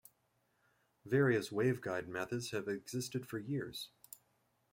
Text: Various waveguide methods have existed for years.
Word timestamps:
Various 1.05 1.49
waveguide 1.51 2.07
methods 2.07 2.49
have 2.49 2.67
existed 2.67 3.27
for 3.29 3.37
years. 3.37 3.89